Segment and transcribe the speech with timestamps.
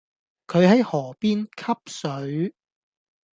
[0.47, 2.55] 佢係河邊吸水